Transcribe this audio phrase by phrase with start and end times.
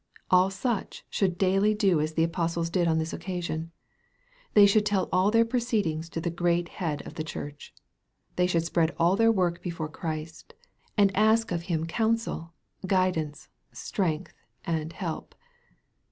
[0.31, 3.69] All such should daily do as the apostles did on this occasion.
[4.55, 7.71] They should tell all their proceedings to the great Head of the Church.
[8.35, 10.55] They should spread all their work before Christ,
[10.97, 12.51] and ask of Him counsel,
[12.87, 14.33] guidance, strength,
[14.65, 15.35] and help.